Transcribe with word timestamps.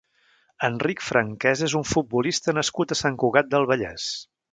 Enric 0.67 1.03
Franquesa 1.09 1.63
és 1.67 1.75
un 1.79 1.85
futbolista 1.89 2.55
nascut 2.61 2.95
a 2.95 2.99
Sant 3.03 3.21
Cugat 3.25 3.53
del 3.53 3.69
Vallès. 3.75 4.09